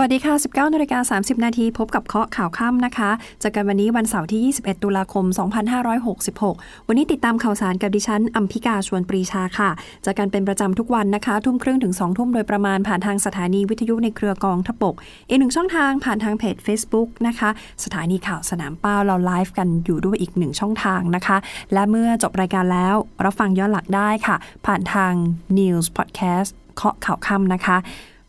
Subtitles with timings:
[0.00, 3.10] สวัสดีค่ะ 19นาฬิกา30 นาทีพบกับเคาะข่าวค่ำนะคะ
[3.42, 5.24] จอกันวันนี้วันเสาร์ที่ 21 ตุลาคม
[6.06, 9.70] 2566 วันนี้ติดตามข่าวสารกับดิฉันอัมพิกาชวนปรีชาค่ะ
[10.04, 14.94] จอกันเป็นประจำทุกวันนะคะ ทุ่มครึ่งถึง 2 ทุ่มโดยประมาณผ่านทางสถานีวิทยุในเครือกองทบก
[15.28, 17.50] อีกหนึ่งช่องทางผ่านทางเพจ Facebook นะคะ
[17.84, 21.36] สถานีข่าวสนามเป้าเราไลฟ์กันอยู่ด้วยอีกหนึ่งช่องทางนะคะ
[21.72, 25.12] และเมื่อจบรายการแล้วรับฟังย้อนหลักได้ค่ะ ผ่านทาง
[25.58, 27.78] News Podcast เคาะข่าวค่ำนะคะ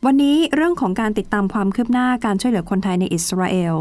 [0.05, 3.73] วันนี้เรื่องของการติดตามความคืบหน้าการช่วยเหลือคนไทยในอิสราเอล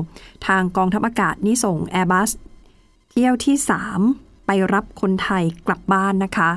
[0.46, 2.30] ทางกองทัพอากาศนี่ส่ง Airbus
[3.10, 3.56] เที่ยวที่
[4.00, 6.50] 3 ไปรับคนไทยกลับบ้านนะคะ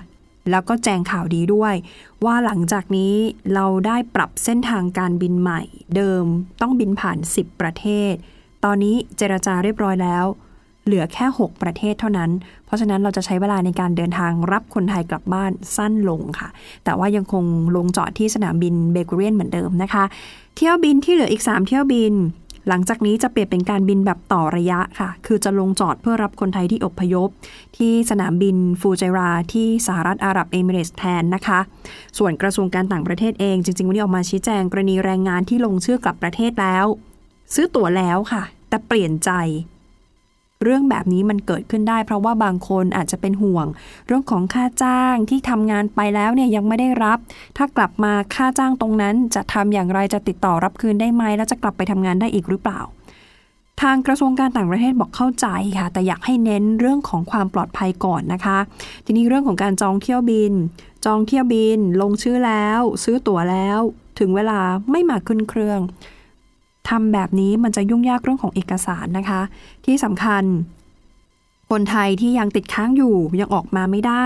[0.50, 1.76] แล้วก็แจ้งข่าวดีด้วย
[2.26, 3.16] ว่าหลังจากนี้
[3.54, 5.62] เราได้ปรับเส้นทางการบินใหม่
[5.96, 6.26] เดิม
[6.62, 8.14] ต้องบินผ่าน 10 ประเทศ
[8.64, 10.26] ตอนนี้เจรจาเรียบร้อยแล้ว
[10.86, 12.32] เหลือแค่ 6 ประเทศเท่านั้น
[12.66, 16.50] เพราะฉะนั้นเราจะใช้เวลาในการเดินทางรับคนไทยกลับบ้านสั้นลงค่ะ
[16.84, 17.44] แต่ว่ายังคง
[17.76, 20.04] ลงจอดที่สนามบินเบเกเรียนเหมือนเดิมนะคะ
[20.56, 22.14] เที่ยวบินที่เหลืออีก 3 เที่ยวบิน
[22.68, 27.30] หลังจากนี้จะเปลี่ยนเป็นการบินแบบต่อระยะค่ะ คือจะลงจอดเพื่อรับคนไทยที่อพยพ
[27.78, 31.60] ที่สนามบินฟูเจราที่สหรัฐอาหรับเอมิเรตส์แทนนะคะ
[32.18, 36.86] ส่วนกระทรวงการต่างประเทศเองจริงๆวันนี้ออกมาชี้แจงกรณีแรงงานที่ลงชื่อกลับประเทศแล้ว
[37.54, 39.32] ซื้อตั๋วแล้วค่ะ แต่เปลี่ยนใจ
[40.64, 43.68] เรื่องแบบนี้มันเกิดขึ้นได้ เพราะว่าบางคนอาจจะเป็นห่วง
[44.08, 47.18] เรื่องของค่าจ้างที่ทำงานไปแล้วเนี่ยยังไม่ได้รับ
[47.58, 52.82] ถ้ากลับมาค่าจ้างตรงนั้น จะทำอย่างไรจะติดต่อรับคืนได้ไหมแล้วจะกลับไปทำงานได้อีกหรือเปล่า
[53.82, 58.58] ทางกระทรวงการต่างประเทศบอกเข้าใจค่ะ แต่อยากให้เน้นเรื่องของความปลอดภัยก่อนนะคะ
[59.06, 60.54] ทีนี้เรื่องของการจองเที่ยวบิน
[61.06, 63.80] จองเที่ยวบิน ลงชื่อแล้ว ซื้อตั๋วแล้ว
[64.20, 64.60] ถึงเวลา
[64.92, 65.80] ไม่มาขึ้นเครื่อง
[66.90, 69.42] ทำแบบนี้มันจะยุ่งยากเรื่องของเอกสารนะคะ
[69.86, 70.44] ที่สำคัญ
[71.72, 74.26] คนไทยที่ยังติดค้างอยู่ยังออกมาไม่ได้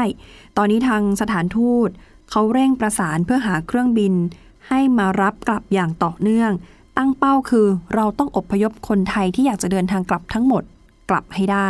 [0.57, 1.89] ตอนนี้ทางสถานทูต
[2.29, 4.13] เขาเร่งประสานเพื่อหาเครื่องบิน
[4.67, 6.51] ให้มารับกลับอย่างต่อเนื่อง
[6.97, 10.63] ตั้งเป้าคือเราต้องอบพยพคนไทยที่อยากจะเดินทางกลับทั้งหมด
[11.09, 11.69] กลับให้ได้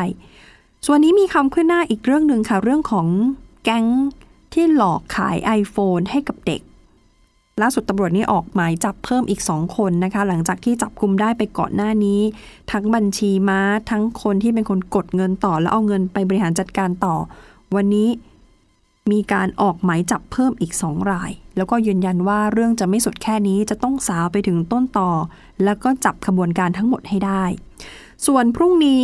[0.85, 3.07] ส่วนนี้มีคำขึ้นหน้าอีกเรื่องหนึ่งค่ะเรื่องของ
[3.63, 3.85] แก๊ง
[4.53, 6.62] ที่หลอกขาย iPhone ให้กับเด็ก
[7.62, 12.22] ล่าสุดตำรวจนี่ออกหมายจับเพิ่มอีก 2 คนนะคะ หลังจากที่จับกุมได้ไปก่อนหน้านี้
[12.72, 17.16] ทั้งบัญชีม้าทั้งคนที่เป็นคนกดเงินต่อ แล้วเอาเงินไปบริหารจัดการต่อ
[17.76, 18.10] วันนี้
[19.12, 25.10] มีการออกหมายจับเพิ่มอีก 2 ราย แล้วก็ยืนยันว่าเรื่องจะไม่สุดแค่นี้จะต้องสาวไปถึงต้นต่อ
[25.64, 27.44] แล้วก็จับขบวนการทั้งหมดให้ได้
[28.26, 29.04] ส่วนพรุ่งนี้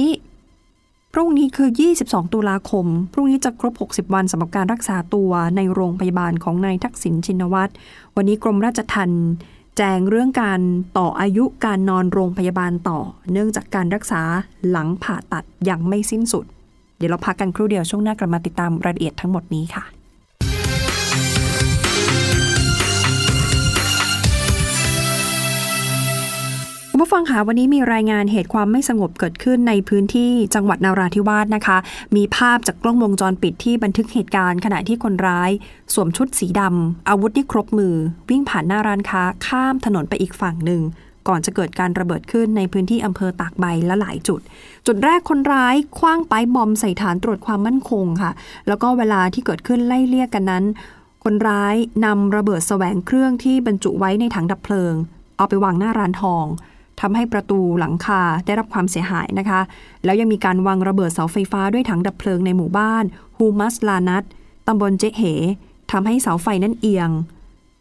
[1.13, 1.69] พรุ่งนี้คือ
[2.01, 7.71] 22 ตุลาคม พรุ่งนี้จะครบ 60 วันสำหรับการรักษาตัวในโรงพยาบาลของนายทักษิณชินวัตร
[8.15, 9.27] วันนี้กรมราชทัณฑ์
[9.77, 10.61] แจงเรื่องการ
[10.97, 12.99] ต่ออายุการนอนโรงพยาบาลต่อ
[13.31, 14.21] เนื่องจากการรักษา
[14.69, 16.45] หลังผ่าตัดยังไม่สิ้นสุด
[16.97, 19.83] เดี๋ยวเราพักกันครู่เดียวช่วงหน้ากลับมาติดตามรายละเอียดทั้งหมดนี้ค่ะ
[27.03, 31.77] ผู้ฟังคะวันนี้มีรายงานเหตุความไม่สงบเกิดขึ้นในพื้นที่จังหวัดนาราธิวาสนะคะ
[32.15, 35.51] มีภาพจากกล้องวงจรปิดที่บันทึกเหตุการณ์ ขณะที่คนร้าย
[35.93, 37.95] สวมชุดสีดำอาวุธที่ครบมือ
[38.29, 40.81] วิ่งผ่านหน้าร้านค้า ข้ามถนนไปอีกฝั่งหนึ่ง
[41.27, 44.41] ก่อนจะเกิดการระเบิดขึ้นในพื้นที่อำเภอตากใบและหลายจุด
[44.87, 48.31] จุดแรกคนร้ายคว้างไปบอมใส่ฐานตรวจความมั่นคงค่ะ
[48.67, 50.63] แล้วก็เวลาที่เกิดขึ้นไล่เลี่ยกันนั้น
[51.23, 51.75] คนร้าย
[52.05, 54.95] นำระเบิดแสวงเครื่องที่บรรจุไว้ในถังดับเพลิง
[55.37, 56.45] เอาไปวางหน้าร้านทอง
[56.99, 59.61] ทำให้ประตูหลังคาได้รับความเสียหายนะคะ
[60.05, 63.03] แล้วยังมีการวางระเบิดเสาไฟฟ้าด้วยถังดับเพลิงในหมู่บ้าน
[63.37, 64.23] ฮูมัสลานัต
[64.67, 65.23] ตำบลเจ๊เห
[65.91, 67.09] ทำให้เสาไฟนั้นเอียง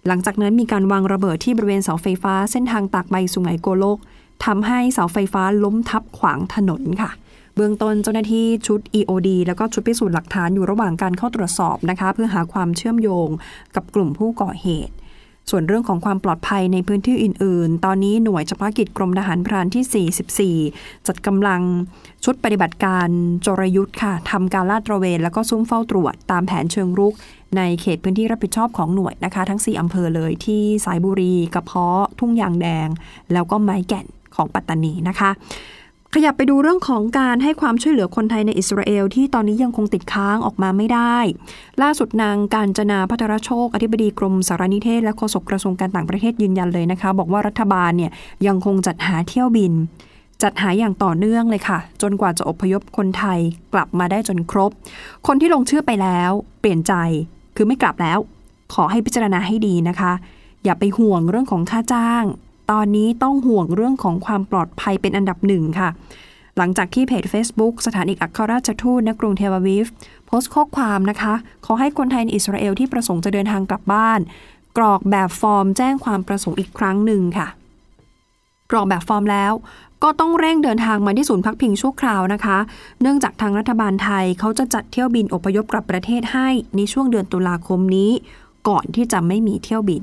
[0.06, 3.98] หลังจากนั้นมีการวางระเบิดที่บริเวณเสาไฟฟ้า เส้นทางตากใบสุงไหงโกลก
[4.44, 7.10] ทำให้เสาไฟฟ้าล้มทับขวางถนนค่ะ
[7.56, 13.28] เบื้องต้นเจ้าหน้าที่ชุด EOD แล้วก็ชุดพิสูจน์หลักฐานอยู่ระหว่างการเข้าตรวจสอบนะคะ เพื่อหาความเชื่อมโยง
[13.74, 14.94] กับกลุ่มผู้ก่อเหตุ
[15.50, 21.62] ส่วนเรื่องของความปลอดภัยในพื้นที่อื่น ๆ ตอนนี้หน่วยเฉพาะกิจกรมทหารพรานที่ 44 จัดกำลัง
[22.24, 23.08] ชุดปฏิบัติการ
[23.46, 27.14] จรยุทธ์ค่ะทำการลาดตระเวน แล้วก็ซุ้มเฝ้าตรวจ ตามแผนเชิงรุก
[27.56, 32.88] ในเขตพื้นที่รับผิดชอบของหน่วยนะคะ ทั้ง 4อำเภอเลยที่สายบุรี กระเพาะ ทุ่งยางแดง
[33.32, 35.30] แล้วก็ไม้แก่นของปัตตานีนะคะ
[36.14, 41.16] ขยับไปดูเรื่องของการให้ความช่วยเหลือคนไทยในอิสราเอลที่ตอนนี้ยังคงติดค้างออกมาไม่ได้
[41.82, 48.10] ล่าสุดนางการจนาพัทรโชค อธิบดีกรมสารนิเทศ และโฆษกกระทรวงการต่างประเทศยืนยันเลยนะคะ บอกว่ารัฐบาลเนี่ย
[48.46, 49.72] ยังคงจัดหาเที่ยวบิน
[50.42, 53.38] จัดหาอย่างต่อเนื่องเลยค่ะ จนกว่าจะอพยพคนไทย
[53.74, 54.70] กลับมาได้จนครบ
[55.26, 56.30] คนที่ลงชื่อไปแล้ว
[56.60, 56.92] เปลี่ยนใจ
[57.56, 58.18] คือไม่กลับแล้ว
[58.74, 60.12] ขอให้พิจารณาให้ดีนะคะ
[60.64, 62.24] อย่าไปห่วงเรื่องของค่าจ้าง
[62.70, 65.88] ตอนนี้ต้องห่วงเรื่องของความปลอดภัยเป็นอันดับหนึ่งค่ะ
[66.56, 69.86] หลังจากที่เพจ Facebook สถานเอกอัครราชทูตณกรุงเทลอาวีฟ
[70.26, 71.34] โพสต์ข้อความนะคะ
[71.66, 74.20] ขอให้คนไทยในอิสราเอลที่ประสงค์จะเดินทางกลับบ้าน
[74.76, 77.48] กรอกแบบฟอร์มแจ้งความประสงค์อีกครั้งหนึ่งค่ะ
[78.70, 79.52] กรอกแบบฟอร์มแล้ว
[80.02, 82.58] ก็ต้องเร่งเดินทางมาที่ศูนย์พักพิงชั่วคราวนะคะ
[83.00, 88.10] เนื่องจากทางรัฐบาลไทยเขาจะจัดเที่ยวบินอพยพกลับประเทศให้ในช่วงเดือนตุลาคมนี้
[88.68, 90.02] ก่อนที่จะไม่มีเที่ยวบิน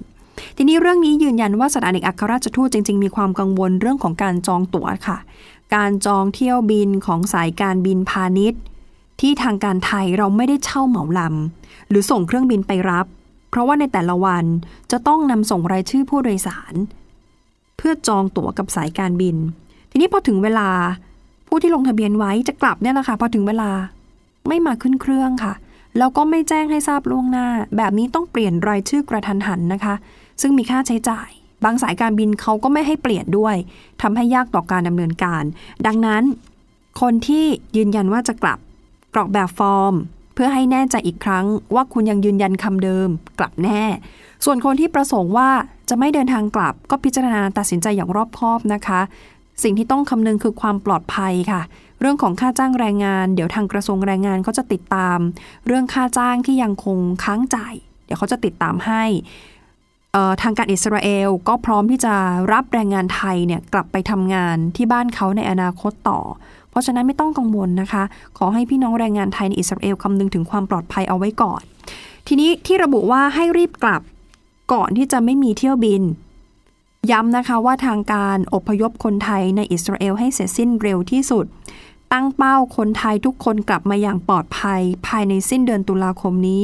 [0.58, 5.18] ทีนี้เรื่องนี้ยืนยันว่าสถานเอกอัครราชทูตจริง ๆ มีความกังวลเรื่องของการจองตั๋วค่ะ
[5.76, 8.62] การจองเที่ยวบินของสายการบินพาณิชย์
[9.22, 13.06] ที่ทางการไทยเราไม่ได้เช่าเหมาลำหรือส่งเครื่องบินไปรับ
[13.50, 14.46] เพราะว่าในแต่ละวัน
[14.92, 16.74] จะต้องนำส่งรายชื่อผู้โดยสาร
[17.78, 19.36] เพื่อจองตั๋วกับสายการบิน
[19.92, 20.70] ทีนี้พอถึงเวลา
[21.48, 23.72] ผู้ที่ลงทะเบียนไว้จะกลับเนี่ยแหละค่ะพอถึงเวลา
[24.48, 25.54] ไม่มาขึ้นเครื่องค่ะ
[25.98, 27.48] แล้วก็ไม่แจ้งให้ทราบล่วงหน้า
[27.78, 29.96] แบบนี้ต้องเปลี่ยนรายชื่อกระทันหันนะคะ
[30.42, 31.30] ซึ่งมีค่าใช้จ่าย
[31.64, 33.56] บางสายการบินเขาก็ไม่ให้เปลี่ยนด้วย
[34.02, 35.44] ทำให้ยากต่อการดำเนินการ
[35.86, 36.24] ดังนั้น
[37.02, 37.46] คนที่
[37.78, 38.60] ยืนยันว่าจะกลับ
[39.14, 39.94] กรอกแบบฟอร์ม
[40.34, 41.46] เพื่อให้แน่ใจอีกครั้ง
[41.76, 43.84] ว่าคุณยังยืนยันคำเดิม กลับแน่
[44.46, 45.50] ส่วนคนที่ประสงค์ว่า
[45.90, 49.02] จะไม่เดินทางกลับ ก็พิจารณาตัดสินใจอย่างรอบคอบนะคะ
[49.64, 51.62] สิ่งที่ต้องคำนึงคือความปลอดภัยค่ะ
[52.02, 55.20] เรื่องของค่าจ้างแรงงาน เดี๋ยวทางกระทรวงแรงงานเขาจะติดตาม
[55.68, 57.74] เรื่องค่าจ้างที่ยังคงค้างจ่าย
[58.06, 59.04] เดี๋ยวเขาจะติดตามให้
[60.42, 62.14] ทางการอิสราเอลก็พร้อมที่จะ
[62.54, 66.20] รับแรงงานไทยเนี่ยกลับไปทำงานที่บ้านเขาในอนาคตต่อ
[66.70, 68.04] เพราะฉะนั้นไม่ต้องกังวลนะคะ
[68.38, 71.62] ขอให้พี่น้องแรงงานไทยในอิสราเอลคำนึงถึงความปลอดภัยเอาไว้ก่อน
[72.28, 74.02] ทีนี้ที่ระบุว่าให้รีบกลับ
[74.74, 76.04] ก่อนที่จะไม่มีเที่ยวบิน
[77.12, 81.46] ย้ำนะคะว่าทางการอพยพคนไทยในอิสราเอลให้เสร็จสิ้นเร็วที่สุด
[82.14, 86.64] ตั้งเป้าคนไทยทุกคนกลับมาอย่างปลอดภัย ภายในสิ้นเดือนตุลาคมนี้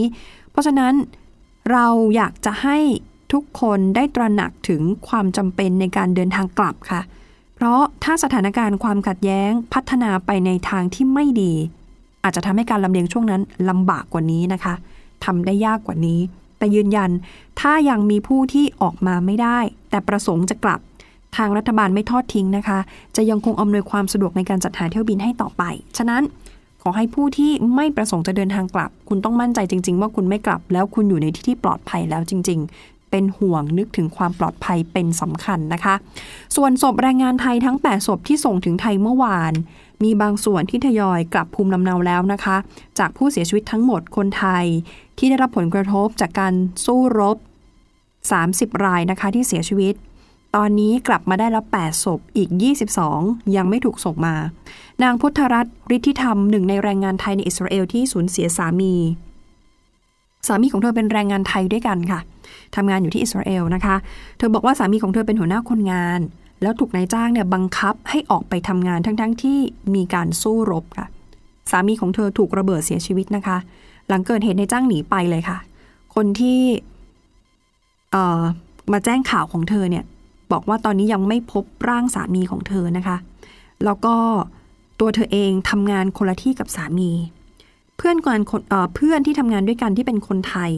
[0.52, 0.94] เพราะฉะนั้น
[1.72, 2.78] เราอยากจะให้
[3.34, 7.02] ทุกคนได้ตระหนักถึงความจำเป็นในการเดินทางกลับค่ะ
[7.56, 11.54] เพราะถ้าสถานการณ์ความขัดแย้งพัฒนาไปในทางที่ไม่ดี
[12.24, 14.74] อาจจะทำให้การลำเลียงช่วงนั้นลำบากกว่านี้นะคะ
[15.26, 16.20] ทำได้ยากกว่านี้
[16.58, 17.12] แต่ยืนยัน
[17.60, 19.60] ถ้ายังมีผู้ที่ออกมาไม่ได้
[19.90, 20.80] แต่ประสงค์จะกลับ
[21.38, 22.80] ทางรัฐบาลไม่ทอดทิ้งนะคะ
[23.16, 25.64] จะยังคงอำนวยความสะดวกในการจัดหาเที่ยวบินให้ต่อไป
[25.98, 26.24] ฉะนั้น
[26.82, 35.96] ขอให้ผู้ที่ไม่ประสงค์จะเดินทางกลับ คุณต้องมั่นใจจริง ๆ ว่าคุณไม่กลับ แล้วคุณอยู่ในที่ที่ปลอดภัยแล้วจริงๆ เป็นห่วงนึกถึงความปลอดภัยเป็นสำคัญนะคะ
[36.56, 39.54] ส่วนศพแรงงานไทยทั้ง 8 ศพที่ส่งถึงไทยเมื่อวาน
[40.04, 42.58] มีบางส่วนที่ทยอยกลับภูมิลำเนาแล้วนะคะ
[43.00, 44.66] จากผู้เสียชีวิตทั้งหมดคนไทย
[45.18, 46.54] ที่ได้รับผลกระทบจากการ
[46.86, 47.38] สู้รบ
[48.12, 49.94] 30 รายนะคะที่เสียชีวิต
[50.56, 52.50] ตอนนี้กลับมาได้แล้ว 8 ศพ อีก
[53.02, 54.36] 22 ยังไม่ถูกส่งมา
[55.04, 58.94] นางพุทธรัตน์ฤทธิธรรมหนึ่งในแรงงานไทยในอิสราเอลที่สูญเสียสามี
[60.48, 62.20] สามีของเธอเป็นแรงงานไทยด้วยกันค่ะ
[62.76, 63.96] ทำงานอยู่ที่อิสราเอลนะคะ
[64.38, 66.20] เธอบอกว่าสามีของเธอเป็นหัวหน้าคนงาน
[66.62, 69.58] แล้วถูกนายจ้างเนี่ยบังคับให้ออกไปทำงานทั้งๆทที่
[69.96, 71.08] มีการสู้รบค่ะ
[71.72, 73.58] สามีของเธอถูกระเบิดเสียชีวิตนะคะ
[74.08, 75.58] หลังเกิดเหตุนายจ้างหนีไปเลยค่ะ
[76.16, 76.60] คนที่
[78.12, 78.42] เอ่อ
[78.92, 80.04] มาแจ้งข่าวของเธอเนี่ย
[80.52, 83.18] บอกว่าตอนนี้ยังไม่พบร่างสามีของเธอนะคะ
[83.86, 84.16] แล้วก็
[85.00, 87.12] ตัวเธอเองทำงานคนละที่กับสามี
[87.98, 90.72] เพื่อนกันคนเอ่อเพื่อนที่ทำงานด้วยกันที่เป็นคนไทย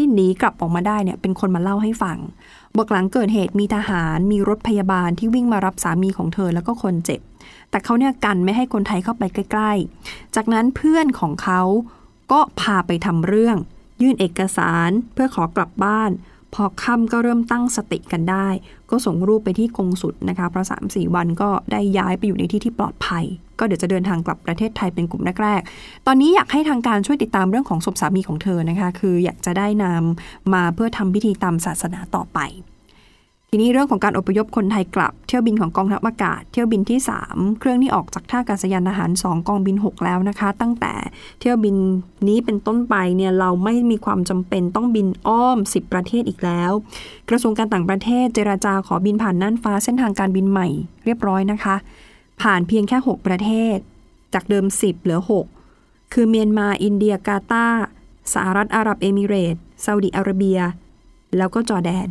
[0.00, 2.18] ที่หนีกลับออกมาได้เนี่ยเป็นคนมาเล่าให้ฟัง
[2.76, 7.20] บอกหลังเกิดเหตุมีทหารมีรถพยาบาลที่วิ่งมารับสามีของเธอแล้วก็คนเจ็บ
[7.70, 9.72] แต่เขาเนี่ยกันไม่ให้คนไทยเข้าไปใกล้
[10.04, 11.60] ๆ จากนั้นเพื่อนของเขา
[12.32, 13.56] ก็พาไปทำเรื่อง
[14.02, 16.10] ยื่นเอกสารเพื่อขอกลับบ้าน
[16.54, 18.48] พอค่ำก็เริ่มตั้งสติกันได้
[18.90, 23.24] ก็ส่งรูปไปที่กงสุลนะคะเพราะสามสี่วันก็ได้ย้ายไปอยู่ในที่ที่ปลอดภัย
[23.58, 32.38] ก็เดี๋ยวจะเดินทางกลับประเทศไทยเป็นกลุ่มแรกๆ ตอนนี้อยากให้ทางการช่วยติดตามเรื่องของศพสามีของเธอนะคะ คืออยากจะได้นำมาเพื่อทำพิธีตามศาสนาต่อไป
[33.52, 40.94] ทีนี้เรื่องของการอพยพคนไทยกลับ เที่ยวบินของกองทัพอากาศ เที่ยวบินที่ 3 เครื่องนี้ออกจากท่าอากาศยานอาหาร 2 กองบิน 6 แล้วนะคะ ตั้งแต่
[41.40, 41.76] เที่ยวบิน
[42.28, 46.72] นี้เป็นต้นไปเนี่ยเราไม่มีความจำเป็นต้องบินอ้อม 10 ประเทศอีกแล้ว
[47.28, 50.68] กระทรวงการต่างประเทศเจราจาขอบินผ่านน่านฟ้าเส้นทางการบินใหม่
[51.04, 51.76] เรียบร้อยนะคะ
[52.42, 53.76] ผ่านเพียงแค่ 6 ประเทศ
[54.34, 55.20] จากเดิม 10 เหลือ
[55.66, 57.84] 6 คือเมียนมาอินเดียกาตาร์
[58.34, 60.58] สหรัฐอาหรับเอมิเรตส์ซาอุดิอาระเบีย
[61.36, 62.08] แล้วก็จอร์แดน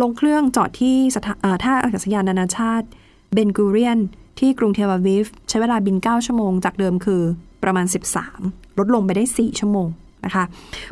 [0.00, 2.86] ลงเครื่องจอดที่สถาเอ่อท่าอากาศยานนานาชาติ
[3.32, 3.98] เบนกูเรียน
[4.38, 7.22] ที่กรุงเทลอาวิฟ ใช้เวลาบิน 9 ชั่วโมง จากเดิมคือ
[7.62, 7.86] ประมาณ
[8.32, 9.88] 13 ลดลงไปได้ 4 ชั่วโมง
[10.24, 10.44] นะคะ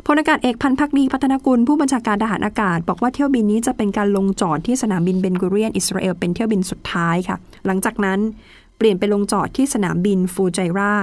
[0.05, 8.19] พลอากาศเอกพันพักดีพัฒนกุลผู้บัญชาการทหารอากาศ บอกว่าเที่ยวบินนี้จะเป็นการลงจอดที่สนามบินเบนกูเรียนอิสราเอลเป็นเที่ยวบินสุดท้ายค่ะ หลังจากนั้น
[8.77, 10.93] เปลี่ยนไปลงจอดที่สนามบินฟูไจรา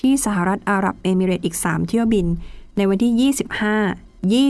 [0.00, 2.26] ที่สหรัฐอาหรับเอมิเรตอีก 3 เที่ยวบิน
[2.76, 3.32] ในวันที่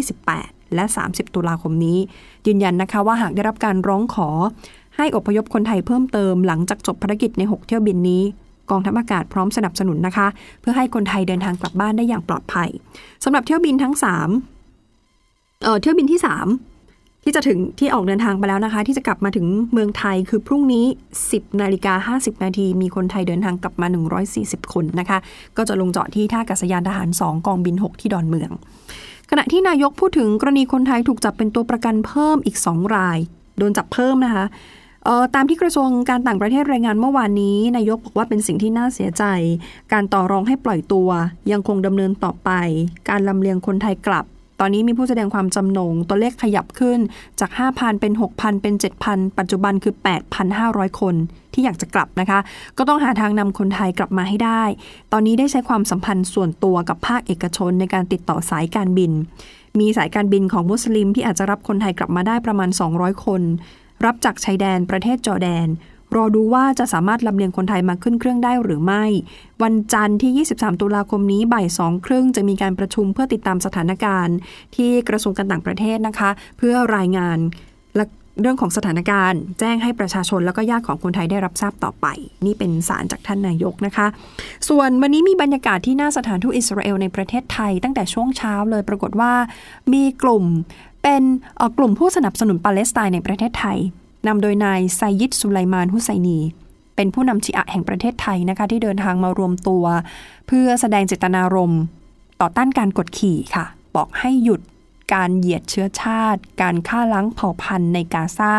[0.01, 1.99] 25 28 และ 30 ตุลาคมนี้
[2.47, 4.29] ยืนยันนะคะว่าหากได้รับการร้องขอ
[4.97, 8.23] ให้อพยพคนไทยเพิ่มเติมหลังจากจบภารกิจใน 6 เที่ยวบินนี้
[8.71, 10.27] กองทัพอากาศพร้อมสนับสนุนนะคะ
[10.61, 12.69] เพื่อให้คนไทยเดินทางกลับบ้านได้อย่างปลอดภัย
[13.25, 13.95] สำหรับเที่ยวบินทั้ง
[14.81, 20.85] 3เอ่อเที่ยวบินที่ 3 ที่จะถึงที่ออกเดินทางไปแล้วนะคะ ที่จะกลับมาถึงเมืองไทยคือพรุ่งนี้
[21.23, 23.87] 10นาฬิกา50 นาที มีคนไทยเดินทางกลับมา
[24.31, 25.19] 140 คนนะคะ
[25.57, 28.51] ก็จะลงจอดที่ท่าอากาศยานทหาร 2 กองบิน 6 ที่ดอนเมือง
[29.31, 33.19] ขณะที่นายกพูดถึงกรณีคนไทยถูกจับเป็นตัวประกันเพิ่มอีก 2 ราย
[33.59, 34.45] โดนจับเพิ่มนะคะ
[35.35, 39.25] ตามที่กระทรวงการต่างประเทศรายงานเมื่อวานนี้ นายกบอกว่าเป็นสิ่งที่น่าเสียใจ
[39.93, 41.09] การต่อรองให้ปล่อยตัว
[41.53, 42.51] ยังคงดำเนินต่อไป
[43.09, 44.25] การลำเลียงคนไทยกลับ
[44.61, 46.99] ตอนนี้มีผู้แสดงความจำนงตัวเลขขยับขึ้น
[47.41, 48.75] จาก 5,000 เป็น 6,000 เป็น
[49.07, 49.95] 7,000 ปัจจุบันคือ
[50.47, 51.15] 8,500 คน
[51.53, 52.41] ที่อยากจะกลับนะคะ
[52.79, 54.63] ก็ต้องหาทางนำคนไทยกลับมาให้ได้
[55.13, 59.13] ตอนนี้ได้ใช้ความสัมพันธ์ส่วนตัวกับภาคเอกชนในการติดต่อสายการบิน
[59.81, 63.43] มีสายการบินของมุสลิมที่อาจจะรับคนไทยกลับมาได้ประมาณ 200 คน
[64.05, 65.69] รับจากชายแดนประเทศจอร์แดน
[66.17, 69.05] รอดูว่าจะสามารถลำเลียงคนไทยมาขึ้นเครื่องได้หรือไม่
[69.63, 74.37] วันจันทร์ที่ 23 ตุลาคมนี้บ่ายสองครึ่งจะมีการประชุมเพื่อติดตามสถานการณ์
[74.77, 77.39] ที่กระทรวงการต่างประเทศนะคะ เพื่อรายงาน
[77.97, 78.05] และ
[78.41, 82.07] เรื่องของสถานการณ์ แจ้งให้ประชาชนแล้วก็ญาติของคนไทยได้รับทราบต่อไป
[82.47, 84.07] นี่เป็นสารจากท่านนายกนะคะ
[84.69, 89.33] ส่วนวันนี้มีบรรยากาศที่หน้าสถานทูตอิสราเอลในประเทศไทย ตั้งแต่ช่วงเช้าเลยปรากฏว่า
[89.93, 90.45] มีกลุ่ม
[91.03, 91.23] เป็น
[91.79, 93.79] กลุ่มผู้สนับสนุนปาเลสไตน์ในประเทศไทย
[94.27, 96.39] นำโดยนายไซยิดสุไลมานฮุไซนี
[96.97, 99.85] เป็นผู้นำชีอะแห่งประเทศไทยนะคะที่เดินทางมารวมตัว
[100.47, 101.83] เพื่อแสดงเจตนารมณ์
[102.41, 103.65] ต่อต้านการกดขี่ค่ะ
[103.97, 104.61] บอกให้หยุด
[105.15, 108.55] การเหยียดเชื้อชาติ การฆ่าล้างเผ่าพันธุ์ในกาซา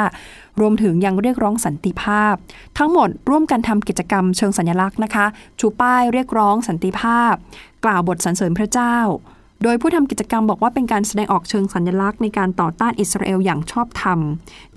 [0.59, 2.33] รวมถึงยังเรียกร้องสันติภาพ
[2.77, 5.25] ทั้งหมดร่วมกันทำกิจกรรมเชิงสัญลักษณ์นะคะ
[5.59, 7.33] ชูป้ายเรียกร้องสันติภาพ
[7.85, 8.97] กล่าวบทสรรเสริญพระเจ้า
[9.63, 14.19] โดยผู้ทำกิจกรรมบอกว่าเป็นการแสดงออกเชิงสัญลักษณ์ในการต่อต้านอิสราเอลอย่างชอบธรรม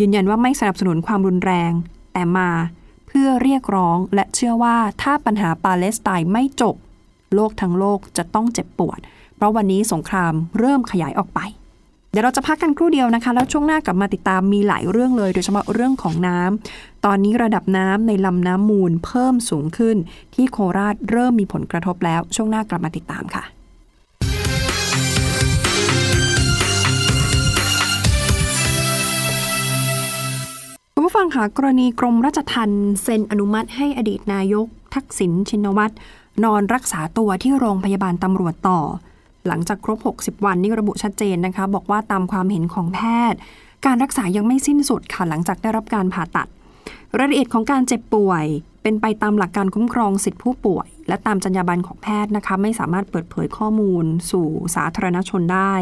[0.00, 1.72] ยืนยันว่าไม่สนับสนุนความรุนแรง
[2.12, 2.50] แต่มา
[3.06, 6.74] เพื่อเรียกร้องและเชื่อว่าถ้าปัญหาปาเลสไตน์ไม่จบ
[7.34, 8.98] โลกทั้งโลกจะต้องเจ็บปวด
[9.36, 11.40] เพราะวันนี้สงครามเริ่มขยายออกไป
[12.10, 19.96] เดี๋ยวเราจะพักกันครู่เดียวนะคะ แล้วช่วงหน้ากลับมาติดตามมีหลายเรื่องเลย โดยเฉพาะเรื่องของน้ำตอนนี้ระดับน้ำในลำน้ำมูลเพิ่มสูงขึ้น
[20.34, 23.44] ที่โคราชเริ่มมีผลกระทบแล้วช่วงหน้ากลับมาติดตามค่ะ
[31.10, 35.94] ผู้ฟังค่ะกรณีกรมราชทัณฑ์เซ็นอนุมัติให้อดีตนายก ทักษิณชินวัตร
[36.44, 38.80] นอนรักษาตัวที่โรงพยาบาลตำรวจต่อ
[39.46, 43.00] หลังจากครบ 60 วันนี่ระบุชัดเจนนะคะ บอกว่าตามความเห็นของแพ
[43.32, 43.38] ทย์
[43.86, 46.48] การรักษายังไม่สิ้นสุดค่ะหลังจากได้รับการผ่าตัด
[47.18, 48.44] รายละเอียดของการเจ็บป่วย
[48.82, 54.46] เป็นไปตามหลักการคุ้มครองสิทธิผู้ป่วย และตามจรรยาบรรณของแพทย์นะคะ ไม่สามารถเปิดเผยข้อมูล สู่
[54.76, 55.74] สาธารณชนได้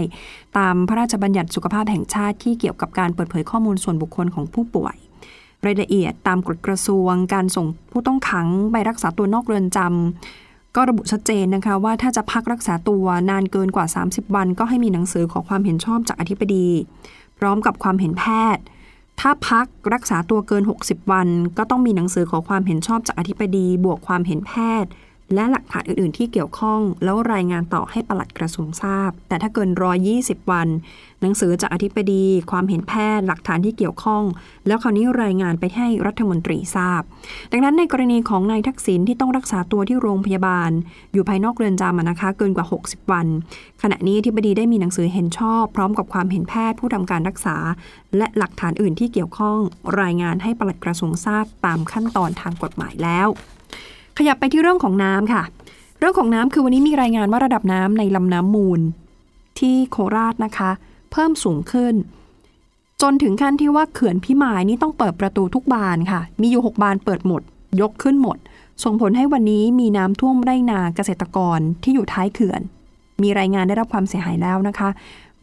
[0.58, 4.96] ตามพระราชบัญญัติสุขภาพแห่งชาติที่เกี่ยวกับการเปิดเผยข้อมูลส่วนบุคคลของผู้ป่วย
[5.66, 16.68] รายละเอียดตามกฎกระทรวง การส่งผู้ต้องขังไปรักษาตัวนอกเรือนจำก็ระบุชัดเจนนะคะว่าถ้าจะพักรักษาตัวนานเกินกว่า 30 วัน ก็ให้มีหนังสือขอความเห็นชอบจากอธิบดี
[17.38, 18.62] พร้อมกับความเห็นแพทย์
[19.20, 24.90] ถ้าพักรักษาตัวเกิน 60 วัน ก็ต้องมีหนังสือขอความเห็นชอบจากอธิบดี บวกความเห็นแพทย์
[25.34, 29.70] และหลักฐานอื่น ๆ ที่เกี่ยวข้อง แล้วรายงานต่อให้ปลัดกระทรวงทราบ แต่ถ้าเกิน
[30.10, 30.68] 120 วัน
[31.20, 34.22] หนังสือจากอธิบดี ความเห็นแพทย์ หลักฐานที่เกี่ยวข้อง
[34.66, 37.02] แล้วคราวนี้รายงานไปให้รัฐมนตรีทราบ
[37.52, 40.70] ดังนั้นในกรณีของนายทักษิณที่ต้องรักษาตัวที่โรงพยาบาล
[41.12, 43.26] อยู่ภายนอกเรือนจำนะคะเกินกว่า 60 วัน
[43.82, 47.56] ขณะนี้อธิบดีได้มีหนังสือเห็นชอบ พร้อมกับความเห็นแพทย์ผู้ทำการรักษา
[48.16, 49.58] และหลักฐานอื่นที่เกี่ยวข้อง
[50.00, 53.30] รายงานให้ปลัดกระทรวงทราบตามขั้นตอนทางกฎหมายแล้ว
[54.18, 55.42] ขยับไปที่เรื่องของน้ำค่ะ
[55.98, 58.80] เรื่องของน้ำคือวันนี้มีรายงานว่าระดับน้ำในลำน้ำมูล
[59.58, 60.70] ที่โคราชนะคะ
[61.12, 61.94] เพิ่มสูงขึ้น
[63.02, 67.42] จนถึงขั้นที่ว่าเขื่อนพิมายนี่ต้องเปิดประตูทุกบานค่ะ มีอยู่ 6 บานเปิดหมด
[67.80, 68.38] ยกขึ้นหมด
[68.84, 72.60] ส่งผลให้วันนี้มีน้ำท่วมไร่นาเกษตรกรที่อยู่ท้ายเขื่อน
[73.22, 74.88] มีรายงานได้รับความเสียหายแล้วนะคะ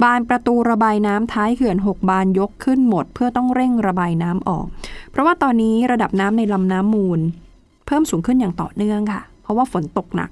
[0.03, 4.65] บานประตูระบายน้ำท้ายเขื่อน 6 บานยกขึ้นหมด เพื่อต้องเร่งระบายน้ำออก
[5.11, 7.19] เพราะว่าตอนนี้ระดับน้ำในลำน้ำมูล
[7.93, 10.29] พิ่มสูงขึ้นอย่างต่อเนื่องค่ะ เพราะว่าฝนตกหนัก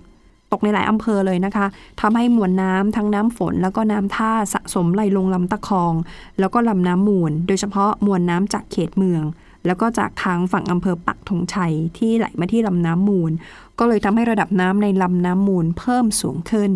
[0.52, 1.66] ตกในหลายอำเภอเลยนะคะ
[2.02, 5.94] ทำให้มวลน้ำทั้งน้ำฝน แล้วก็น้ำท่าสะสมไหลลงลำตะคอง
[6.40, 9.24] แล้วก็ลำน้ำมูล โดยเฉพาะมวลน้ำจากเขตเมือง
[9.66, 13.32] แล้วก็จากทางฝั่งอำเภอปักธงชัยที่ไหลมาที่ลำน้ำมูล
[13.80, 16.72] ก็เลยทำให้ระดับน้ำในลำน้ำมูลเพิ่มสูงขึ้น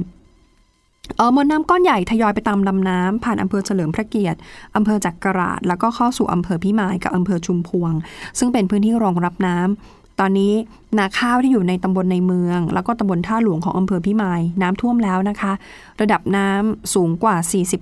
[1.18, 4.40] เออมวลน้ำก้อนใหญ่ทยอยไปตามลำน้ำผ่านอำเภอเฉลิมพระเกียรติ
[4.76, 7.92] อำเภอจักราชแล้วก็เข้าสู่อำเภอพิมายกับอำเภอชุมพวง
[8.40, 10.54] ซึ่งเป็นพื้นที่รองรับน้ำ ตอนนี้
[10.98, 15.54] นาข้าวที่อยู่ในตำบลในเมือง แล้วก็ตำบลท่าหลวงของอำเภอพิมายน้ำท่วมแล้วนะคะ
[16.02, 17.36] ระดับน้ำสูงกว่า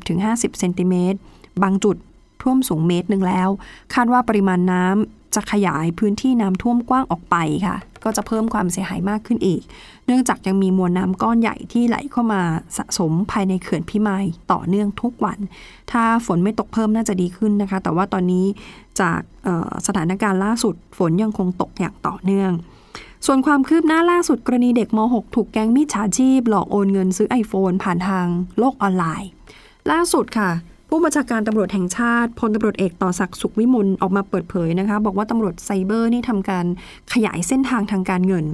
[0.08, 1.18] 40-50เซนติเมตร
[1.64, 1.96] บางจุด
[2.42, 3.50] ท่วมสูงเมตรหนึ่งแล้ว
[3.94, 7.36] คาดว่าปริมาณน้ำ จะขยายพื้นที่น้ำท่วมกว้างออกไป
[7.66, 9.62] ค่ะ ก็จะเพิ่มความเสียหายมากขึ้นอีก
[10.06, 12.42] เนื่องจากยังมีมวลน้ำก้อนใหญ่ที่ไหลเข้ามา
[12.78, 15.40] สะสมภายในเขื่อนพิมายต่อเนื่องทุกวัน
[15.92, 18.46] ถ้าฝนไม่ตกเพิ่มน่าจะดีขึ้นนะคะ แต่ว่าตอนนี้
[19.02, 19.20] จาก
[19.88, 22.52] สถานการณ์ล่าสุดฝนยังคงตกอย่างต่อเนื่อง
[23.26, 28.26] ส่วนความคืบหน้าล่าสุดกรณีเด็กม .6 ถูกแก๊งมิจฉาชีพ หลอกโอนเงินซื้อ iPhone ผ่านทาง
[28.60, 29.30] โลกออนไลน์
[29.92, 30.50] ล่าสุดค่ะ
[30.96, 36.66] ผู้บัญชาการตำรวจแห่งชาติพลตำรวจเอกต่อศักดิ์สุขวิมลออกมาเปิดเผยนะคะ บอกว่าตำรวจไซเบอร์นี่ทำการ
[37.14, 38.46] ขยายเส้นทางทางการเงิน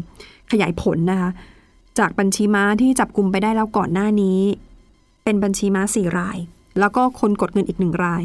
[0.51, 1.29] ขยายผลนะคะ
[1.99, 4.39] จากบัญชีม้าที่จับกลุ่มไปได้แล้วก่อนหน้านี้
[5.23, 6.37] เป็นบัญชีม้าสี่ราย
[6.79, 8.23] แล้วก็คนกดเงินอีกหนึ่งราย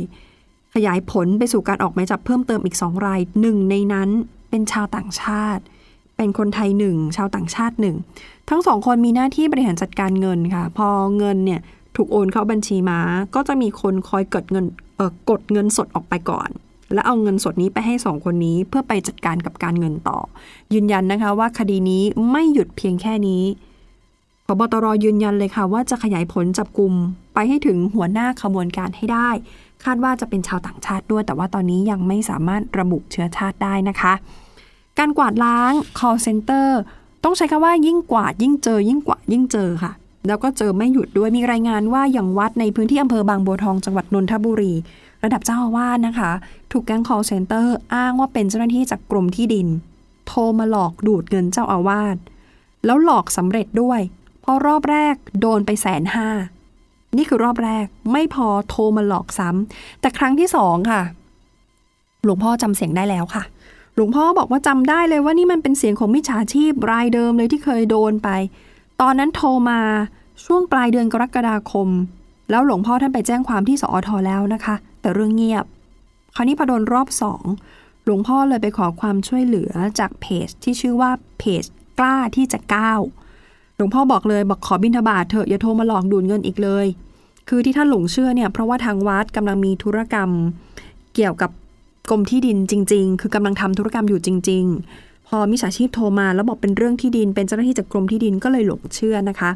[0.75, 4.09] ขยายผลไปสู่การออกหมายจับเพิ่มเติมอีกสองรายหนึ่งในนั้น
[4.51, 5.63] เป็นชาวต่างชาติ
[6.17, 7.97] เป็นคนไทยหนึ่งชาวต่างชาติหนึ่ง
[8.51, 11.63] ทั้งสองคนมีหน้าที่บริหารจัดการเงินค่ะ พอเงินเนี่ย
[11.97, 13.01] ถูกโอนเข้าบัญชีม้า
[13.35, 16.49] ก็จะมีคนคอยกดเงินเออกดเงินสดออกไปก่อน
[16.93, 20.19] แล้วเอาเงินสดนี้ไปให้สองคนนี้เพื่อไปจัดการกับการเงินต่อ
[20.75, 23.45] ยืนยันนะคะว่าคดีนี้ไม่หยุดเพียงแค่นี้
[24.47, 26.93] พบตรยืนยันเลยค่ะ ว่าจะขยายผลจับกลุ่ม
[27.35, 29.31] ไปให้ถึงหัวหน้าขบวนการให้ได้
[29.85, 34.13] คาดว่าจะเป็นชาวต่างชาติด้วย แต่ว่าตอนนี้ยังไม่สามารถระบุเชื้อชาติได้นะคะ
[34.99, 36.69] การกวาดล้าง call center
[37.25, 39.93] ต้องใช้คำว่ายิ่งกวาดยิ่งเจอ ยิ่งกวาดยิ่งเจอค่ะ
[40.27, 44.75] แล้วก็เจอไม่หยุดด้วยมีรายงานว่าอย่างวัดในพื้นที่อำเภอบางบัวทองจังหวัดนนทบุรี
[45.25, 46.31] ระดับเจ้าอาวาสนะคะ
[46.73, 49.69] ถูกแก๊ง call center อ้างว่าเป็นเจ้าหน้าที่จากกรมที่ดิน
[50.27, 52.17] โทรมาหลอกดูดเงินเจ้าอาวาส
[52.85, 54.01] แล้วหลอกสำเร็จด้วย
[54.41, 56.29] เพราะรอบแรกโดนไปแสนห้า
[57.17, 61.03] นี่คือรอบแรกไม่พอโทรมาหลอกซ้ำแต่ครั้งที่สองค่ะ
[62.25, 63.43] หลวงพ่อจำเสียงได้แล้วค่ะ
[63.95, 68.29] หลวงพ่อบอกว่าจำได้เลยว่านี่มันเป็นเสียงของมิจฉาชีพรายเดิมเลยที่เคยโดนไป
[69.01, 69.81] ตอนนั้นโทรมา
[70.45, 71.89] ช่วงปลายเดือนกรกฎาคม
[72.51, 75.65] แล้วหลวงพ่อท่านไปแจ้งความที่สอทอแล้วนะคะ แต่เรื่องเงียบ
[76.35, 77.43] คราวนี้พอโดนรอบสอง
[78.05, 81.65] หลวงพ่อเลยไปขอความช่วยเหลือจากเพจที่ชื่อว่าเพจ
[81.99, 83.01] กล้าที่จะก้าว
[83.77, 86.87] หลวงพ่อบอกเลยบอกขอบินทบาทเถอะอย่าโทรมาหลอกดูดเงินอีกเลย
[87.49, 90.31] คือที่ท่านหลงเชื่อเนี่ยเพราะว่าทางวัดกำลังมีธุรกรรม
[91.15, 91.51] เกี่ยวกับ
[92.11, 94.65] กรมที่ดินจริง ๆ คือกำลังทำธุรกรรมอยู่จริง
[94.97, 99.51] ๆ อมิจฉาชีพโทรมาแล้วบอกเป็นเรื่องที่ดิน เป็นเจ้าหน้าที่จากกรมที่ดินก็เลยหลงเชื่อนะคะ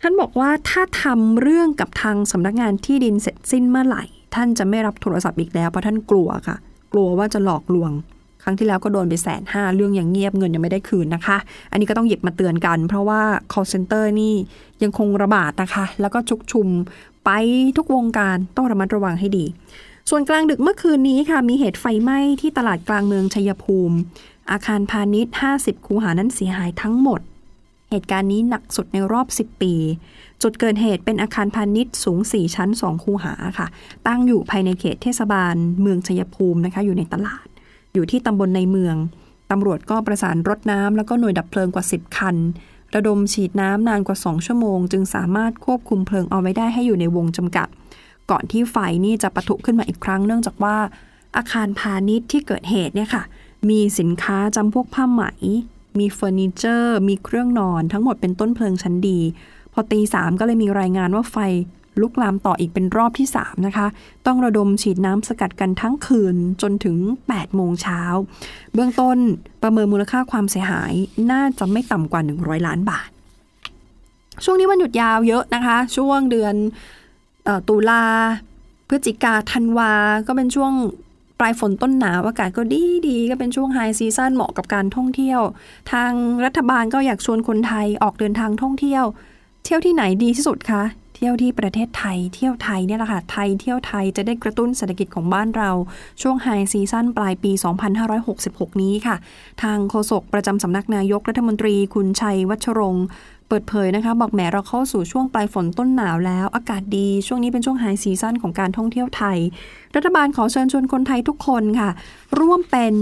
[0.00, 6.56] ท่านบอกว่าถ้าทำเรื่องกับทางสำนักงานที่ดินเสร็จสิ้นเมื่อไหร่ ท่านจะไม่รับโทรศัพท์อีกแล้วเพราะท่านกลัวค่ะ
[6.92, 7.92] กลัวว่าจะหลอกลวง
[8.42, 11.36] ครั้งที่แล้วก็โดนไปแสนห้าเรื่องอย่างเงียบเงินยังไม่ได้คืนนะคะ
[11.70, 13.20] อันนี้ก็ต้องหยิบมาเตือนกัน เพราะว่า
[13.52, 14.34] call center นี่
[14.82, 16.68] ยังคงระบาดนะคะ แล้วก็ชุกชุม
[17.24, 17.30] ไป
[17.76, 19.44] ทุกวงการต้องระมัดระวังให้ดี
[20.10, 23.96] ส่วนกลางดึกเมื่อคืนนี้ค่ะ มีเหตุไฟไหม้ที่ตลาดกลางเมืองชัยภูมิ
[24.50, 27.20] อาคารพาณิชย์ 50 คูหานั้นเสียหายทั้งหมด
[27.90, 29.74] เหตุการณ์นี้หนักสุดในรอบ 10 ปี
[30.42, 33.66] จุดเกิดเหตุเป็นอาคารพาณิชย์สูง 4 ชั้น 2 คูหาค่ะ
[34.06, 37.46] ตั้งอยู่ภายในเขตเทศบาล เมืองชัยภูมินะคะ อยู่ในตลาด
[37.94, 38.96] อยู่ที่ตำบลในเมือง
[39.50, 42.36] ตำรวจก็ประสานรถน้ำแล้วก็หน่วยดับเพลิงกว่า 10 คัน
[42.94, 47.68] ระดมฉีดน้ำนานกว่า 2 ชั่วโมง จึงสามารถควบคุมเพลิงเอาไว้ได้ให้อยู่ในวงจำกัด
[48.30, 50.76] ก่อนที่ไฟนี่จะปะทุขึ้นมาอีกครั้ง เนื่องจากว่า
[51.36, 53.22] อาคารพาณิชย์ที่เกิดเหตุเนี่ยค่ะ
[53.68, 55.22] มีสินค้าจำพวกผ้าไหม
[55.98, 59.20] มีเฟอร์นิเจอร์ มีเครื่องนอน ทั้งหมดเป็นต้นเพลิงชั้นดี
[59.72, 61.36] พอตีสามก็เลยมีรายงานว่าไฟ
[62.00, 63.86] ลุกลามต่ออีกเป็นรอบที่ 3 นะคะ
[64.26, 66.96] ต้องระดมฉีดน้ำสกัดกันทั้งคืนจนถึง
[67.28, 68.00] 8 โมงเช้า
[68.74, 69.18] เบื้องต้น
[69.62, 70.92] ประเมินมูลค่าความเสียหาย
[71.30, 73.08] น่าจะไม่ต่ำกว่า 100 ล้านบาท
[74.44, 76.54] ช่วงนี้วันหยุดยาวเยอะนะคะ ช่วงเดือน
[77.68, 78.04] ตุลา
[78.88, 79.92] พฤศจิกาธันวา
[80.26, 80.72] ก็เป็นช่วง
[81.40, 85.40] ปลายฝนต้นหนาวอากาศก็ดีดีก็เป็นช่วงไฮซีซันเหมาะกับการท่องเที่ยว
[85.92, 86.12] ทาง
[86.44, 89.04] รัฐบาลก็อยากชวนคนไทยออกเดินทางท่องเที่ยว
[89.64, 90.82] เที่ยวที่ไหนดีที่สุดคะ
[91.16, 95.70] เที่ยวที่ประเทศไทย เที่ยวไทยเนี่ยแหละค่ะ ไทยเที่ยวไทยจะได้กระตุ้นเศรษฐกิจของบ้านเรา
[96.22, 97.52] ช่วง high season ปลายปี
[98.16, 99.16] 2566 นี้ค่ะ
[99.62, 103.06] ทางโฆษกประจำสำนักนายกรัฐมนตรีคุณชัยวัชรงค์
[103.48, 109.38] เปิดเผยนะคะ บอกแหมเราเข้าสู่ช่วงปลายฝนต้นหนาวแล้ว อากาศดีช่วงนี้เป็นช่วง high season ของการท่องเที่ยวไทย
[109.96, 111.90] รัฐบาลขอเชิญชวนคนไทยทุกคนค่ะ
[112.40, 112.94] ร่วมเป็น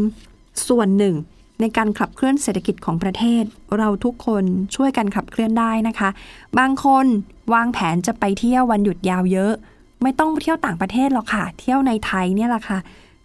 [0.68, 1.14] ส่วนหนึ่ง
[1.60, 3.44] ในการขับเคลื่อนเศรษฐกิจของประเทศ
[3.78, 6.08] เราทุกคนช่วยกันขับเคลื่อนได้นะคะ
[6.58, 7.06] บางคน
[7.54, 9.52] วางแผนจะไปเที่ยววันหยุดยาวเยอะ
[10.02, 12.78] ไม่ต้องเที่ยวต่างประเทศหรอกค่ะ เที่ยวในไทยเนี่ยแหละค่ะ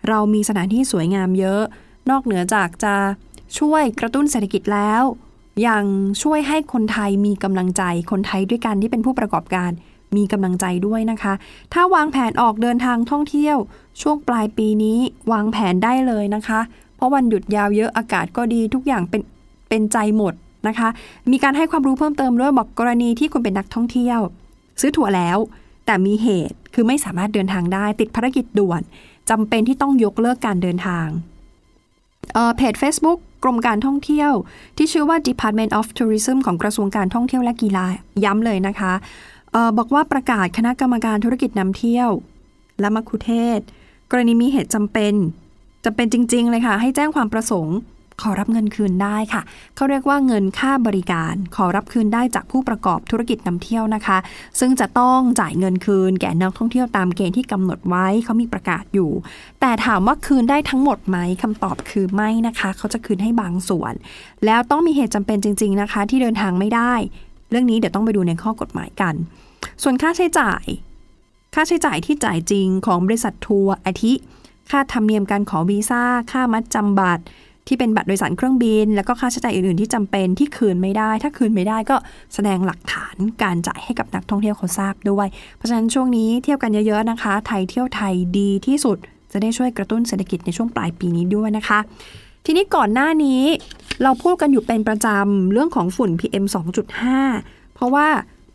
[0.08, 1.62] เรามีสถานที่สวยงามเยอะ
[2.10, 2.96] นอกเหนือจากจะ
[3.60, 5.04] ช่วยกระตุ้นเศรษฐกิจแล้ว
[5.68, 5.84] ยัง
[6.22, 9.72] ช่วยให้คนไทยมีกำลังใจ คนไทยด้วยกันที่เป็นผู้ประกอบการ
[10.18, 11.34] มีกำลังใจด้วยนะคะ
[11.74, 13.58] ถ้าวางแผนออกเดินทางท่องเที่ยว
[14.02, 14.98] ช่วงปลายปีนี้
[15.32, 16.60] วางแผนได้เลยนะคะ
[16.96, 19.22] เพราะวันหยุดยาวเยอะอากาศก็ดีทุกอย่างเป็น
[19.70, 20.34] เป็นใจหมด
[20.68, 20.90] นะคะ
[21.32, 24.20] มีการให้ความรู้เพิ่มเติมด้วยบอกกรณีที่คุณเป็นนักท่องเที่ยว
[24.82, 25.38] ซื้อตั๋วแล้ว
[25.86, 28.82] แต่มีเหตุคือไม่สามารถเดินทางได้ติดภารกิจด่วน
[29.30, 31.08] จำเป็นที่ต้องยกเลิกการเดินทาง
[32.56, 34.32] เพจ Facebook กรมการท่องเที่ยว
[34.78, 37.86] ที่ชื่อว่า Department of Tourism ของกระทรวงการท่องเที่ยวและกีฬา
[38.24, 38.94] ย้ำเลยนะคะ
[39.56, 42.10] ออบอกว่าประกาศคณะกรรมการธุรกิจนำเที่ยว
[42.80, 43.60] และมัคคุเทศ
[44.12, 45.14] กรณีมีเหตุจำเป็น
[45.86, 47.76] จำเป็นจริง ๆ เลยค่ะ ให้แจ้งความประสงค์
[48.22, 49.42] ขอรับเงินคืนได้ค่ะ
[49.76, 54.18] เขาเรียกว่าเงินค่าบริการ ขอรับคืนได้จากผู้ประกอบธุรกิจนำเที่ยวนะคะ
[54.60, 59.12] ซึ่งจะต้องจ่ายเงินคืนแก่นักท่องเที่ยวตามเกณฑ์ที่กำหนดไว้เขามีประกาศอยู่
[59.62, 63.94] แต่ถามว่าคืนได้ทั้งหมดไหมคำตอบคือไม่นะคะ เขาจะคืนให้บางส่วน
[64.46, 66.94] แล้วต้องมีเหตุจำเป็นจริง ๆนะคะ ที่เดินทางไม่ได้
[67.50, 69.16] เรื่องนี้เดี๋ยวต้องไปดูในข้อกฎหมายกัน
[69.84, 70.66] ส่วนค่าใช้จ่าย
[71.54, 74.14] ค่าใช้จ่ายที่จ่ายจริงของบริษัททัวร์อาทิ
[74.72, 77.24] ค่าธรรมเนียมการขอวีซ่า ค่ามัดจำบัตร
[77.68, 81.96] ที่เป็นบัตรโดยสารเครื่องบิน แล้วก็ค่าใช้จ่ายอื่นๆ ที่จำเป็นที่คืนไม่ได้ ถ้าคืนไม่ได้ก็
[82.34, 88.98] แสดงหลักฐานการจ่ายให้กับนักท่องเที่ยวเขาทราบด้วย เพราะฉะนั้นช่วงนี้เที่ยวกันเยอะๆนะคะ ไทยเที่ยวไทยดีที่สุด
[89.32, 91.80] จะได้ช่วยกระตุ้นเศรษฐกิจในช่วงปลายปีนี้ด้วยนะคะ
[92.46, 93.42] ทีนี้ก่อนหน้านี้
[94.04, 96.46] เราพูดกันอยู่เป็นประจำเรื่องของฝุ่น PM
[97.10, 98.08] 2.5 เพราะว่า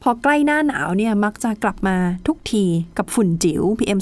[0.06, 2.64] พอใกล้หน้าหนาวเนี่ยมักจะกลับมาทุกที
[2.98, 3.98] กับฝุ่นจิ๋ว PM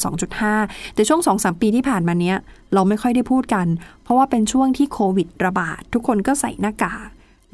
[0.46, 2.36] 2.5 แต่ช่วง 2-3 ปีที่ผ่านมาเนี้ย
[2.74, 3.66] เราไม่ค่อยได้พูดกัน
[4.02, 7.08] เพราะว่าเป็นช่วงที่โควิดระบาด ทุกคนก็ใส่หน้ากาก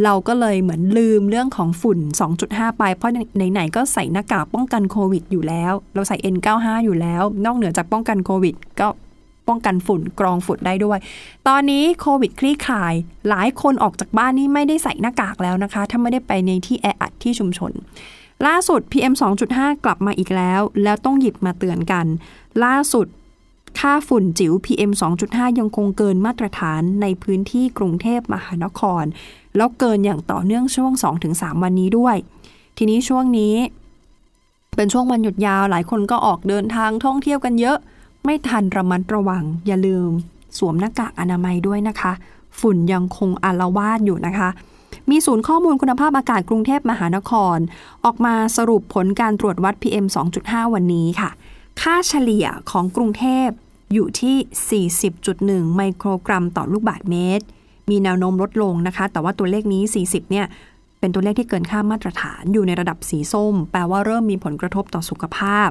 [0.05, 1.99] เราก็เลยเหมือนลืมเรื่องของฝุ่น
[2.39, 3.11] 2.5 ไป เพราะ
[3.53, 8.89] ไหนๆก็ใส่หน้ากากป้องกันโควิดอยู่แล้ว เราใส่ N95 อยู่แล้ว นอกเหนือจากป้องกันโควิด ก็
[9.49, 10.99] ป้องกันฝุ่นกรองฝุ่นได้ด้วย
[11.49, 12.95] ตอนนี้โควิดคลี่คลาย
[13.29, 17.73] หลายคนออกจากบ้านนี่ไม่ได้ใส่หน้ากากแล้วนะคะ ถ้าไม่ได้ไปในที่แออัดที่ชุมชน
[18.47, 19.15] ล่าสุด PM
[19.49, 22.07] 2.5 กลับมาอีกแล้ว แล้วต้องหยิบมาเตือนกัน
[22.65, 23.07] ล่าสุด
[23.79, 24.93] ค่าฝุ่นจิ๋ว PM
[25.25, 29.05] 2.5 ยังคงเกินมาตรฐานในพื้นที่กรุงเทพมหานคร
[29.57, 30.93] แล้วเกินอย่างต่อเนื่องช่วง
[31.29, 32.17] 2-3 วันนี้ด้วย
[32.77, 33.55] ทีนี้ช่วงนี้
[34.77, 37.77] เป็นช่วงวันหยุดยาวหลายคนก็ออกเดินทางท่องเที่ยวกันเยอะ
[38.25, 40.11] ไม่ทันระมัดระวัง อย่าลืม
[40.59, 42.13] สวมหน้ากากอนามัยด้วยนะคะ
[42.61, 44.49] ฝุ่นยังคงอาลวาดอยู่นะคะ
[45.11, 47.59] มีศูนย์ข้อมูลคุณภาพอากาศกรุงเทพมหานคร
[48.05, 50.07] ออกมาสรุปผลการตรวจวัด PM
[50.41, 51.31] 2.5 วันนี้ค่ะ
[51.81, 53.49] ค่าเฉลี่ยของกรุงเทพ
[53.93, 54.87] อยู่ที่
[55.65, 57.45] 40.1 ไมโครกรัมต่อลูกบาศก์เมตร
[57.91, 60.47] มีแนวโน้มลดลงนะคะ แต่ว่าตัวเลขนี้ 40 เนี่ย
[61.01, 65.69] เป็นตัวเลขที่เกินค่ามาตรฐานอยู่ในระดับสีส้ม แปลว่าเริ่มมีผลกระทบต่อสุขภาพ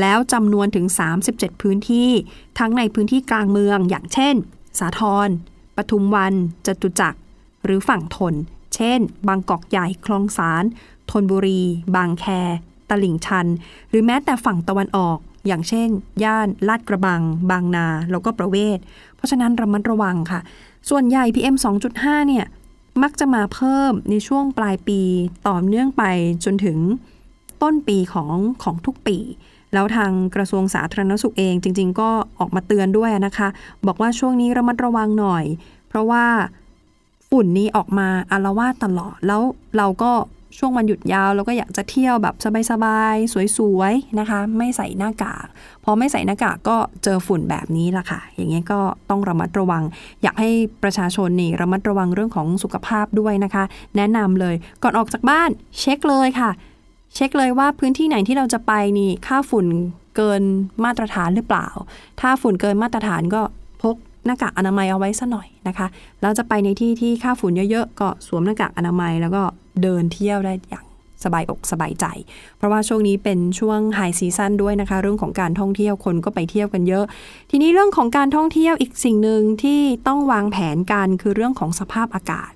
[0.00, 0.86] แล้วจำนวนถึง
[1.24, 2.10] 37 พื้นที่
[2.58, 4.34] ทั้งในพื้นที่กลางเมือง อย่างเช่น
[4.78, 5.28] สาทร
[5.76, 6.34] ปทุมวัน
[6.66, 7.18] จตุจักร
[7.64, 8.34] หรือฝั่งทน
[8.74, 10.64] เช่น บางกอกใหญ่คลองสาร
[11.10, 11.62] ธนบุรี
[11.96, 12.24] บางแค
[12.90, 13.46] ตลิ่งชัน
[13.88, 15.88] หรือแม้แต่ฝั่งตะวันออก อย่างเช่น
[16.24, 18.78] ย่านลาดกระบัง บางนา แล้วก็ประเวศ
[19.16, 20.40] เพราะฉะนั้นระมัดระวังค่ะ
[20.90, 21.56] ส่วนใหญ่ PM
[21.92, 22.44] 2.5 เนี่ย
[23.02, 25.00] มักจะมาเพิ่มในช่วงปลายปี
[25.48, 26.02] ต่อเนื่องไป
[26.44, 26.78] จนถึง
[27.62, 29.18] ต้นปีของของทุกปี
[29.72, 33.48] แล้วทางกระทรวงสาธารณสุขเองจริง ๆ ก็ออกมาเตือนด้วยนะคะ
[33.86, 35.44] บอกว่าช่วงนี้ระมัดระวังหน่อย
[35.88, 36.24] เพราะว่า
[37.34, 39.42] ฝุ่นนี้ออกมาอารวาสตลอด แล้ว
[39.76, 40.12] เราก็
[40.58, 42.34] ช่วงวันหยุดยาวเราก็อยากจะเที่ยวแบบ
[42.70, 45.46] สบายๆ สวยๆ นะคะ ไม่ใส่หน้ากาก
[45.84, 49.82] พอไม่ใส่หน้ากากก็เจอฝุ่นแบบนี้ละค่ะ อย่างเงี้ยก็ต้องระมัดระวัง
[50.22, 50.50] อยากให้
[50.82, 53.64] ประชาชนนี่ระมัดระวังเรื่องของสุขภาพด้วยนะคะ
[53.96, 56.50] แนะนำเลยก่อนออกจากบ้านเช็คเลยค่ะ
[57.14, 59.66] เช็คเลยว่าพื้นที่ไหนที่เราจะไปนี่ค่าฝุ่น
[60.16, 60.42] เกิน
[60.84, 61.66] มาตรฐานหรือเปล่า
[62.20, 63.42] ถ้าฝุ่นเกินมาตรฐานก็
[64.26, 65.86] หน้ากากอนามัยเอาไว้ซะหน่อยนะคะ
[66.22, 69.42] แล้วจะไปในที่ที่ค่าฝุ่นเยอะๆก็สวมหน้ากากอนามัย แล้วก็
[69.82, 70.84] เดินเที่ยวได้อย่าง
[71.24, 72.06] สบายอกสบายใจ
[72.56, 77.04] เพราะว่าช่วงนี้เป็นช่วงไฮซีซันด้วยนะคะ เรื่องของการท่องเที่ยวคนก็ไปเที่ยวกันเยอะ
[77.50, 82.50] ทีนี้เรื่องของการท่องเที่ยวอีกสิ่งหนึ่งที่ต้องวางแผนกันคือเรื่องของสภาพอากาศ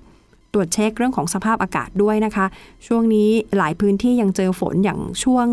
[0.53, 2.45] ตรวจเช็คเรื่องของสภาพอากาศด้วยนะคะ
[2.87, 5.45] ช่วงนี้หลายพื้นที่ยังเจอฝนอย่างช่วง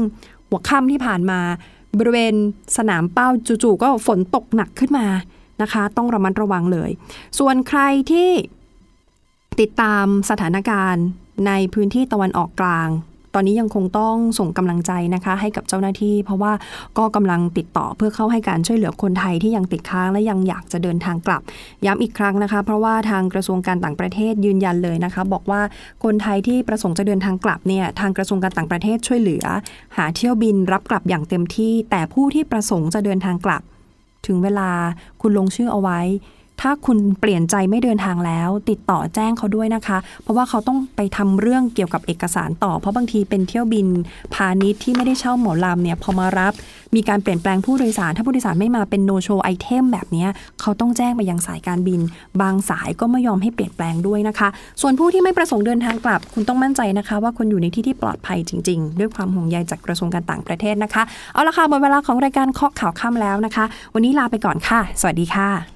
[0.48, 1.40] หัวค่ำที่ผ่านมา
[1.98, 2.34] บริเวณ
[2.76, 3.28] สนามเป้า
[3.62, 5.06] จู่ๆก็ฝนตกหนักขึ้นมา
[5.62, 6.90] นะคะ ต้องระมัดระวังเลย
[7.38, 8.30] ส่วนใครที่
[9.60, 11.04] ติดตามสถานการณ์
[11.46, 12.90] ในพื้นที่ตะวันออกกลาง
[13.38, 16.52] ตอนนี้ยังคงต้องส่งกำลังใจนะคะ ให้กับเจ้าหน้าที่ เพราะว่า
[16.98, 21.42] ก็กำลังติดต่อเพื่อเข้าให้การช่วยเหลือคนไทยที่ยังติดค้างและยังอยากจะเดินทางกลับ
[21.86, 25.60] ย้ำอีกครั้งนะคะ เพราะว่าทางกระทรวงการต่างประเทศยืนยันเลยนะคะ บอกว่า
[26.04, 29.44] คนไทยที่ประสงค์จะเดินทางกลับเนี่ยทางกระทรวงการต่างประเทศช่วยเหลือ
[29.96, 33.62] หาเที่ยวบินรับกลับอย่างเต็มที่ แต่ผู้ที่ประสงค์จะเดินทางกลับ
[34.26, 34.70] ถึงเวลา
[35.20, 36.00] คุณลงชื่อเอาไว้
[36.60, 43.86] ถ้าคุณเปลี่ยนใจไม่เดินทางแล้ว ติดต่อแจ้งเขาด้วยนะคะ เพราะว่าเขาต้องไปทำเรื่องเกี่ยวกับเอกสารต่อ เพราะบางทีเป็นเที่ยวบิน
[44.34, 46.52] พาณิชย์ที่ไม่ได้เช่าหมอลำเนี่ยพอมารับ
[46.96, 50.26] มีการเปลี่ยนแปลงผู้โดยสาร ถ้าผู้โดยสารไม่มาเป็น no show item แบบนี้
[50.60, 52.00] เขาต้องแจ้งไปยังสายการบิน
[52.40, 54.48] บางสายก็ไม่ยอมให้เปลี่ยนแปลงด้วยนะคะ
[54.80, 63.64] ส่วนผู้ที่ไม่ประสงค์เดินทางกลับ คุณต้องมั่นใจนะคะ ว่าคุณอยู่ในที่ที่ปลอดภัยจริง ๆ ด้วยความห่วงใยจากกระทรวงการต่างประเทศนะคะเอาละค่ะหมดเวลาของรายการเคาะข่าวค่ำแล้วนะคะ
[63.94, 65.75] วันนี้ลาไปก่อนค่ะ สวัสดีค่ะ